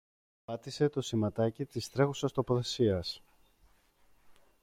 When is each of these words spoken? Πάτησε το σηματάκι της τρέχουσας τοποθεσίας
Πάτησε 0.45 0.89
το 0.89 1.01
σηματάκι 1.01 1.65
της 1.65 1.89
τρέχουσας 1.89 2.31
τοποθεσίας 2.31 3.21